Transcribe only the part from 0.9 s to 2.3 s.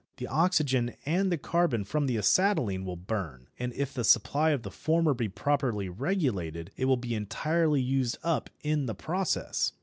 and the carbon from the